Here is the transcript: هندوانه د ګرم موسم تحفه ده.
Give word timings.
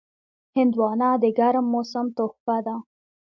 هندوانه 0.55 1.09
د 1.23 1.25
ګرم 1.39 1.65
موسم 1.73 2.05
تحفه 2.17 2.57
ده. 2.65 2.75